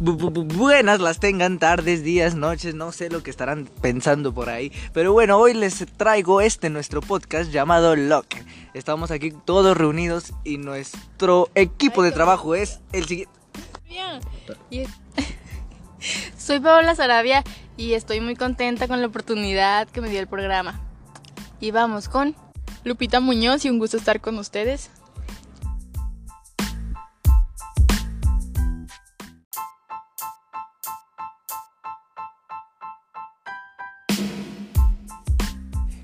buenas 0.00 1.00
las 1.00 1.18
tengan, 1.18 1.58
tardes, 1.58 2.04
días, 2.04 2.34
noches, 2.34 2.74
no 2.74 2.92
sé 2.92 3.10
lo 3.10 3.22
que 3.22 3.30
estarán 3.30 3.68
pensando 3.80 4.32
por 4.32 4.48
ahí. 4.48 4.72
Pero 4.92 5.12
bueno, 5.12 5.38
hoy 5.38 5.54
les 5.54 5.84
traigo 5.96 6.40
este 6.40 6.70
nuestro 6.70 7.00
podcast 7.00 7.50
llamado 7.50 7.96
Lock. 7.96 8.26
Estamos 8.74 9.10
aquí 9.10 9.32
todos 9.44 9.76
reunidos 9.76 10.32
y 10.44 10.58
nuestro 10.58 11.48
equipo 11.54 12.02
de 12.02 12.12
trabajo 12.12 12.54
es 12.54 12.80
el 12.92 13.06
siguiente. 13.06 13.32
Soy 16.38 16.60
Paola 16.60 16.94
Sarabia 16.94 17.42
y 17.76 17.94
estoy 17.94 18.20
muy 18.20 18.36
contenta 18.36 18.86
con 18.86 19.00
la 19.00 19.08
oportunidad 19.08 19.88
que 19.88 20.00
me 20.00 20.08
dio 20.08 20.20
el 20.20 20.28
programa. 20.28 20.80
Y 21.60 21.72
vamos 21.72 22.08
con 22.08 22.36
Lupita 22.84 23.18
Muñoz 23.18 23.64
y 23.64 23.70
un 23.70 23.80
gusto 23.80 23.96
estar 23.96 24.20
con 24.20 24.38
ustedes. 24.38 24.90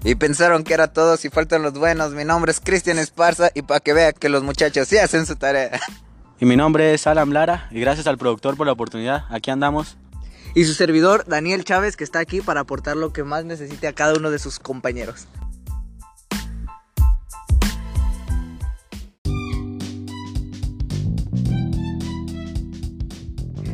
Y 0.07 0.17
pensaron 0.17 0.65
que 0.65 0.75
era 0.75 0.89
todo 0.89 1.17
si 1.17 1.31
faltan 1.31 1.63
los 1.63 1.73
buenos. 1.73 2.13
Mi 2.13 2.27
nombre 2.27 2.53
es 2.53 2.61
Cristian 2.61 2.99
Esparza 2.99 3.51
y 3.55 3.63
para 3.63 3.81
que 3.81 3.95
vea 3.95 4.13
que 4.13 4.29
los 4.29 4.43
muchachos 4.43 4.87
sí 4.87 4.99
hacen 4.99 5.27
su 5.27 5.37
tarea. 5.37 5.81
Y 6.41 6.47
mi 6.47 6.57
nombre 6.57 6.93
es 6.93 7.07
Alan 7.07 7.33
Lara 7.33 7.69
y 7.71 7.79
gracias 7.79 8.09
al 8.09 8.19
productor 8.19 8.57
por 8.57 8.67
la 8.67 8.73
oportunidad. 8.73 9.25
Aquí 9.31 9.53
andamos. 9.53 9.97
Y 10.53 10.65
su 10.65 10.75
servidor 10.75 11.25
Daniel 11.27 11.65
Chávez 11.65 11.97
que 11.97 12.03
está 12.03 12.19
aquí 12.19 12.41
para 12.41 12.61
aportar 12.61 12.97
lo 12.97 13.13
que 13.13 13.23
más 13.23 13.45
necesite 13.45 13.87
a 13.87 13.93
cada 13.93 14.15
uno 14.15 14.33
de 14.33 14.41
sus 14.41 14.59
compañeros. 14.59 15.29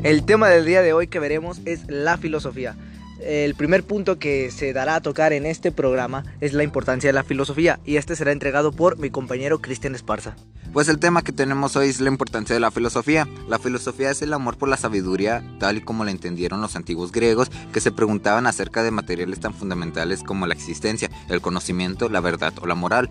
El 0.02 0.24
tema 0.26 0.48
del 0.48 0.66
día 0.66 0.82
de 0.82 0.92
hoy 0.92 1.06
que 1.08 1.18
veremos 1.18 1.60
es 1.64 1.88
la 1.88 2.18
filosofía. 2.18 2.76
El 3.22 3.54
primer 3.54 3.84
punto 3.84 4.18
que 4.18 4.50
se 4.50 4.72
dará 4.72 4.96
a 4.96 5.02
tocar 5.02 5.32
en 5.34 5.44
este 5.44 5.72
programa 5.72 6.24
es 6.40 6.54
la 6.54 6.62
importancia 6.62 7.08
de 7.08 7.12
la 7.12 7.22
filosofía 7.22 7.78
y 7.84 7.96
este 7.96 8.16
será 8.16 8.32
entregado 8.32 8.72
por 8.72 8.98
mi 8.98 9.10
compañero 9.10 9.60
Cristian 9.60 9.94
Esparza. 9.94 10.36
Pues 10.72 10.88
el 10.88 10.98
tema 10.98 11.22
que 11.22 11.32
tenemos 11.32 11.76
hoy 11.76 11.88
es 11.88 12.00
la 12.00 12.08
importancia 12.08 12.54
de 12.54 12.60
la 12.60 12.70
filosofía. 12.70 13.28
La 13.48 13.58
filosofía 13.58 14.10
es 14.10 14.22
el 14.22 14.32
amor 14.32 14.56
por 14.56 14.68
la 14.68 14.76
sabiduría, 14.76 15.44
tal 15.58 15.78
y 15.78 15.80
como 15.82 16.04
la 16.04 16.12
entendieron 16.12 16.60
los 16.60 16.76
antiguos 16.76 17.12
griegos, 17.12 17.50
que 17.72 17.80
se 17.80 17.92
preguntaban 17.92 18.46
acerca 18.46 18.82
de 18.82 18.90
materiales 18.90 19.40
tan 19.40 19.52
fundamentales 19.52 20.22
como 20.22 20.46
la 20.46 20.54
existencia, 20.54 21.10
el 21.28 21.40
conocimiento, 21.40 22.08
la 22.08 22.20
verdad 22.20 22.54
o 22.60 22.66
la 22.66 22.74
moral 22.74 23.10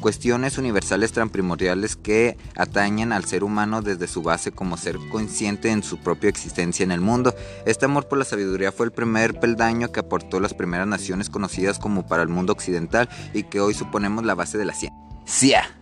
cuestiones 0.00 0.58
universales 0.58 1.12
tan 1.12 1.30
primordiales 1.30 1.96
que 1.96 2.36
atañen 2.56 3.12
al 3.12 3.24
ser 3.24 3.44
humano 3.44 3.82
desde 3.82 4.06
su 4.06 4.22
base 4.22 4.52
como 4.52 4.76
ser 4.76 4.98
consciente 5.10 5.70
en 5.70 5.82
su 5.82 5.98
propia 5.98 6.30
existencia 6.30 6.84
en 6.84 6.92
el 6.92 7.00
mundo. 7.00 7.34
Este 7.66 7.84
amor 7.84 8.08
por 8.08 8.18
la 8.18 8.24
sabiduría 8.24 8.72
fue 8.72 8.86
el 8.86 8.92
primer 8.92 9.38
peldaño 9.38 9.92
que 9.92 10.00
aportó 10.00 10.40
las 10.40 10.54
primeras 10.54 10.86
naciones 10.86 11.30
conocidas 11.30 11.78
como 11.78 12.06
para 12.06 12.22
el 12.22 12.28
mundo 12.28 12.52
occidental 12.52 13.08
y 13.34 13.44
que 13.44 13.60
hoy 13.60 13.74
suponemos 13.74 14.24
la 14.24 14.34
base 14.34 14.58
de 14.58 14.64
la 14.64 14.74
ciencia. 14.74 15.78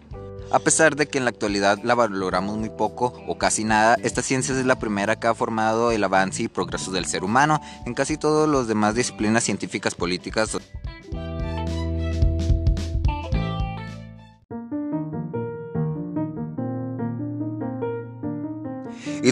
A 0.52 0.60
pesar 0.60 0.94
de 0.94 1.08
que 1.08 1.18
en 1.18 1.24
la 1.24 1.30
actualidad 1.30 1.80
la 1.82 1.96
valoramos 1.96 2.56
muy 2.56 2.70
poco 2.70 3.12
o 3.26 3.36
casi 3.36 3.64
nada, 3.64 3.96
esta 4.04 4.22
ciencia 4.22 4.56
es 4.56 4.64
la 4.64 4.78
primera 4.78 5.18
que 5.18 5.26
ha 5.26 5.34
formado 5.34 5.90
el 5.90 6.04
avance 6.04 6.44
y 6.44 6.48
progreso 6.48 6.92
del 6.92 7.06
ser 7.06 7.24
humano 7.24 7.60
en 7.84 7.94
casi 7.94 8.16
todas 8.16 8.48
las 8.48 8.68
demás 8.68 8.94
disciplinas 8.94 9.42
científicas, 9.42 9.96
políticas, 9.96 10.56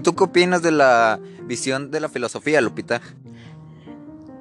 tú 0.05 0.15
qué 0.15 0.23
opinas 0.23 0.63
de 0.63 0.71
la 0.71 1.19
visión 1.43 1.91
de 1.91 1.99
la 1.99 2.09
filosofía, 2.09 2.61
Lupita? 2.61 3.01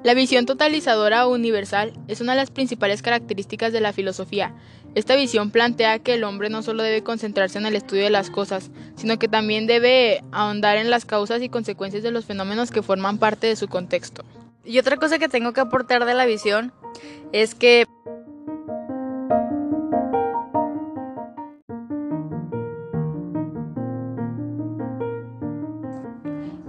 La 0.04 0.14
visión 0.14 0.46
totalizadora 0.46 1.26
o 1.26 1.32
universal 1.32 1.94
es 2.06 2.20
una 2.20 2.32
de 2.32 2.38
las 2.38 2.50
principales 2.50 3.02
características 3.02 3.72
de 3.72 3.80
la 3.80 3.92
filosofía. 3.92 4.54
Esta 4.94 5.16
visión 5.16 5.50
plantea 5.50 5.98
que 5.98 6.14
el 6.14 6.24
hombre 6.24 6.50
no 6.50 6.62
solo 6.62 6.82
debe 6.82 7.02
concentrarse 7.02 7.58
en 7.58 7.66
el 7.66 7.74
estudio 7.74 8.04
de 8.04 8.10
las 8.10 8.30
cosas, 8.30 8.70
sino 8.96 9.18
que 9.18 9.26
también 9.26 9.66
debe 9.66 10.22
ahondar 10.30 10.76
en 10.76 10.90
las 10.90 11.06
causas 11.06 11.42
y 11.42 11.48
consecuencias 11.48 12.02
de 12.02 12.12
los 12.12 12.26
fenómenos 12.26 12.70
que 12.70 12.82
forman 12.82 13.18
parte 13.18 13.46
de 13.46 13.56
su 13.56 13.66
contexto. 13.66 14.24
Y 14.62 14.78
otra 14.78 14.98
cosa 14.98 15.18
que 15.18 15.28
tengo 15.28 15.52
que 15.52 15.62
aportar 15.62 16.04
de 16.04 16.14
la 16.14 16.26
visión 16.26 16.72
es 17.32 17.54
que 17.54 17.86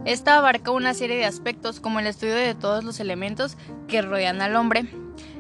Esta 0.06 0.38
abarca 0.38 0.70
una 0.70 0.94
serie 0.94 1.18
de 1.18 1.26
aspectos 1.26 1.80
como 1.80 2.00
el 2.00 2.06
estudio 2.06 2.36
de 2.36 2.54
todos 2.54 2.84
los 2.84 3.00
elementos 3.00 3.58
que 3.88 4.04
rodean 4.04 4.40
al 4.40 4.56
hombre. 4.56 4.86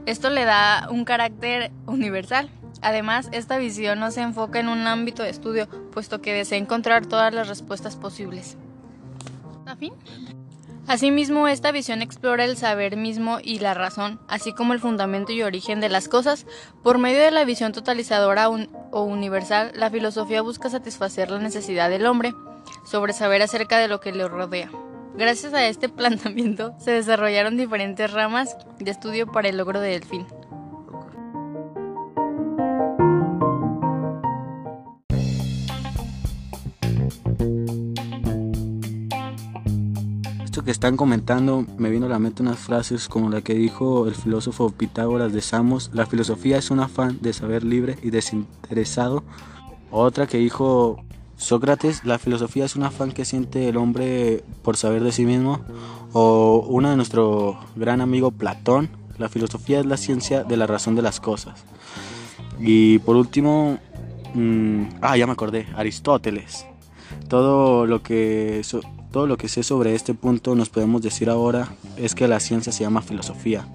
Esto 0.07 0.31
le 0.31 0.43
da 0.43 0.87
un 0.89 1.05
carácter 1.05 1.71
universal. 1.85 2.49
Además, 2.81 3.29
esta 3.31 3.59
visión 3.59 3.99
no 3.99 4.09
se 4.09 4.21
enfoca 4.21 4.59
en 4.59 4.67
un 4.67 4.87
ámbito 4.87 5.21
de 5.21 5.29
estudio, 5.29 5.69
puesto 5.91 6.19
que 6.19 6.33
desea 6.33 6.57
encontrar 6.57 7.05
todas 7.05 7.31
las 7.31 7.47
respuestas 7.47 7.95
posibles. 7.95 8.57
fin? 9.77 9.93
Asimismo, 10.87 11.47
esta 11.47 11.71
visión 11.71 12.01
explora 12.01 12.43
el 12.43 12.57
saber 12.57 12.97
mismo 12.97 13.37
y 13.43 13.59
la 13.59 13.75
razón, 13.75 14.19
así 14.27 14.51
como 14.53 14.73
el 14.73 14.79
fundamento 14.79 15.31
y 15.31 15.43
origen 15.43 15.79
de 15.79 15.89
las 15.89 16.07
cosas. 16.07 16.47
Por 16.83 16.97
medio 16.97 17.21
de 17.21 17.31
la 17.31 17.45
visión 17.45 17.71
totalizadora 17.71 18.49
o 18.49 19.03
universal, 19.03 19.71
la 19.75 19.91
filosofía 19.91 20.41
busca 20.41 20.71
satisfacer 20.71 21.29
la 21.29 21.39
necesidad 21.39 21.89
del 21.89 22.07
hombre 22.07 22.33
sobre 22.85 23.13
saber 23.13 23.41
acerca 23.41 23.77
de 23.79 23.87
lo 23.87 23.99
que 23.99 24.13
le 24.13 24.27
rodea. 24.27 24.69
Gracias 25.17 25.53
a 25.53 25.65
este 25.65 25.89
planteamiento 25.89 26.75
se 26.79 26.91
desarrollaron 26.91 27.57
diferentes 27.57 28.11
ramas 28.11 28.55
de 28.79 28.91
estudio 28.91 29.31
para 29.31 29.49
el 29.49 29.57
logro 29.57 29.79
del 29.79 30.03
fin. 30.03 30.25
Esto 40.43 40.63
que 40.63 40.71
están 40.71 40.95
comentando 40.95 41.65
me 41.77 41.89
vino 41.89 42.05
a 42.05 42.09
la 42.09 42.19
mente 42.19 42.41
unas 42.41 42.59
frases 42.59 43.09
como 43.09 43.29
la 43.29 43.41
que 43.41 43.53
dijo 43.53 44.07
el 44.07 44.15
filósofo 44.15 44.69
Pitágoras 44.69 45.33
de 45.33 45.41
Samos, 45.41 45.91
la 45.93 46.05
filosofía 46.05 46.57
es 46.57 46.71
un 46.71 46.79
afán 46.79 47.19
de 47.21 47.33
saber 47.33 47.63
libre 47.63 47.97
y 48.01 48.09
desinteresado. 48.09 49.23
Otra 49.91 50.27
que 50.27 50.37
dijo 50.37 51.03
Sócrates, 51.37 52.05
la 52.05 52.17
filosofía 52.17 52.65
es 52.65 52.75
un 52.75 52.83
afán 52.83 53.11
que 53.11 53.25
siente 53.25 53.67
el 53.67 53.77
hombre 53.77 54.43
por 54.61 54.77
saber 54.77 55.03
de 55.03 55.11
sí 55.11 55.25
mismo. 55.25 55.61
O 56.13 56.65
una 56.69 56.91
de 56.91 56.95
nuestro 56.95 57.59
gran 57.75 58.01
amigo 58.01 58.31
Platón, 58.31 58.89
la 59.17 59.29
filosofía 59.29 59.79
es 59.79 59.85
la 59.85 59.97
ciencia 59.97 60.43
de 60.43 60.57
la 60.57 60.67
razón 60.67 60.95
de 60.95 61.01
las 61.01 61.19
cosas. 61.19 61.63
Y 62.59 62.99
por 62.99 63.15
último, 63.15 63.77
mm, 64.33 64.83
ah, 65.01 65.17
ya 65.17 65.27
me 65.27 65.33
acordé, 65.33 65.67
Aristóteles. 65.75 66.65
Todo 67.27 67.85
lo 67.85 68.01
que 68.01 68.61
todo 69.11 69.27
lo 69.27 69.37
que 69.37 69.47
sé 69.47 69.63
sobre 69.63 69.95
este 69.95 70.13
punto 70.13 70.55
nos 70.55 70.69
podemos 70.69 71.01
decir 71.01 71.29
ahora 71.29 71.69
es 71.95 72.15
que 72.15 72.27
la 72.27 72.39
ciencia 72.39 72.73
se 72.73 72.83
llama 72.83 73.01
filosofía. 73.01 73.65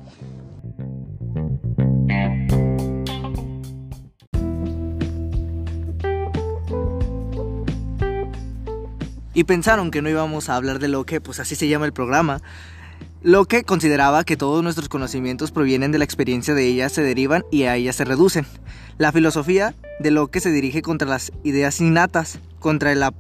Y 9.34 9.44
pensaron 9.44 9.90
que 9.90 10.02
no 10.02 10.08
íbamos 10.08 10.48
a 10.48 10.56
hablar 10.56 10.78
de 10.78 10.88
lo 10.88 11.04
que, 11.04 11.20
pues 11.20 11.40
así 11.40 11.54
se 11.54 11.68
llama 11.68 11.86
el 11.86 11.92
programa. 11.92 12.40
Lo 13.22 13.44
que 13.44 13.64
consideraba 13.64 14.24
que 14.24 14.36
todos 14.36 14.62
nuestros 14.62 14.88
conocimientos 14.88 15.52
provienen 15.52 15.92
de 15.92 15.98
la 15.98 16.04
experiencia 16.04 16.54
de 16.54 16.66
ellas, 16.66 16.92
se 16.92 17.02
derivan 17.02 17.44
y 17.50 17.64
a 17.64 17.76
ellas 17.76 17.96
se 17.96 18.04
reducen. 18.04 18.46
La 18.98 19.12
filosofía 19.12 19.74
de 19.98 20.10
lo 20.10 20.28
que 20.28 20.40
se 20.40 20.50
dirige 20.50 20.82
contra 20.82 21.08
las 21.08 21.32
ideas 21.44 21.80
innatas, 21.80 22.38
contra 22.58 22.92
el 22.92 23.02
a 23.02 23.12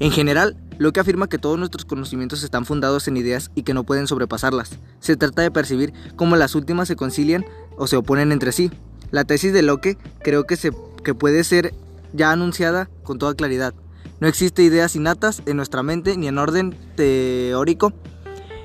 En 0.00 0.12
general, 0.12 0.56
lo 0.78 0.92
que 0.92 1.00
afirma 1.00 1.28
que 1.28 1.38
todos 1.38 1.58
nuestros 1.58 1.84
conocimientos 1.84 2.44
están 2.44 2.64
fundados 2.64 3.08
en 3.08 3.16
ideas 3.16 3.50
y 3.56 3.62
que 3.62 3.74
no 3.74 3.84
pueden 3.84 4.06
sobrepasarlas. 4.06 4.78
Se 5.00 5.16
trata 5.16 5.42
de 5.42 5.50
percibir 5.50 5.92
cómo 6.14 6.36
las 6.36 6.54
últimas 6.54 6.86
se 6.86 6.96
concilian 6.96 7.44
o 7.76 7.88
se 7.88 7.96
oponen 7.96 8.30
entre 8.30 8.52
sí. 8.52 8.70
La 9.10 9.24
tesis 9.24 9.52
de 9.52 9.62
Locke 9.62 9.98
creo 10.22 10.44
que, 10.44 10.56
se, 10.56 10.70
que 11.02 11.14
puede 11.14 11.42
ser 11.42 11.74
ya 12.12 12.30
anunciada 12.30 12.88
con 13.02 13.18
toda 13.18 13.34
claridad. 13.34 13.74
No 14.20 14.28
existe 14.28 14.62
ideas 14.62 14.94
innatas 14.94 15.42
en 15.46 15.56
nuestra 15.56 15.82
mente 15.82 16.16
ni 16.16 16.28
en 16.28 16.38
orden 16.38 16.76
teórico 16.94 17.92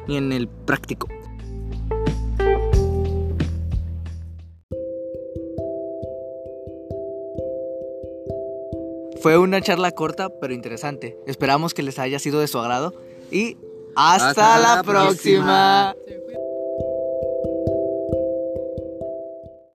ni 0.07 0.17
en 0.17 0.31
el 0.31 0.47
práctico. 0.47 1.07
Fue 9.23 9.37
una 9.37 9.61
charla 9.61 9.91
corta 9.91 10.27
pero 10.41 10.53
interesante. 10.53 11.17
Esperamos 11.25 11.73
que 11.73 11.81
les 11.81 11.97
haya 11.97 12.19
sido 12.19 12.41
de 12.41 12.49
su 12.49 12.59
agrado 12.59 12.93
y 13.31 13.55
hasta, 13.95 14.59
la, 14.59 14.83
próxima. 14.83 15.95